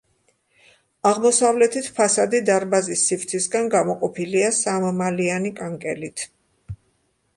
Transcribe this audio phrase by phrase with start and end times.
[1.09, 6.25] აღმოსავლეთით ფასადი დარბაზის სივრცისგან გამოყოფილია სამმალიანი კანკელით.